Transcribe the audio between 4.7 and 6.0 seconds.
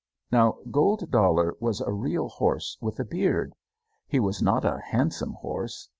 handsome horse.